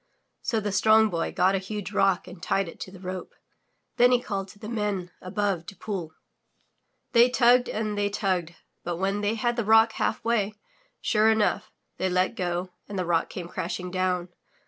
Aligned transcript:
So 0.41 0.59
the 0.59 0.71
Strong 0.71 1.11
Boy 1.11 1.31
got 1.31 1.53
a 1.53 1.59
huge 1.59 1.91
rock 1.91 2.27
and 2.27 2.41
tied 2.41 2.67
it 2.67 2.79
to 2.79 2.91
the 2.91 2.99
rope, 2.99 3.35
then 3.97 4.11
he 4.11 4.19
called 4.19 4.47
to 4.47 4.57
the 4.57 4.67
Men 4.67 5.11
above 5.21 5.67
to 5.67 5.75
pull. 5.75 6.15
They 7.11 7.29
tugged 7.29 7.69
and 7.69 7.95
they 7.95 8.09
tugged, 8.09 8.55
but 8.83 8.97
when 8.97 9.21
they 9.21 9.35
had 9.35 9.57
the 9.57 9.63
rock 9.63 9.91
half 9.91 10.25
way, 10.25 10.55
sure 11.01 11.29
enough, 11.29 11.71
they 11.99 12.05
172 12.05 12.43
THROUGH 12.43 12.47
FAIRY 12.47 12.55
HALLS 12.55 12.67
let 12.67 12.67
go 12.67 12.73
and 12.89 12.97
the 12.97 13.05
rock 13.05 13.29
came 13.29 13.47
crashing 13.47 13.91
down. 13.91 14.29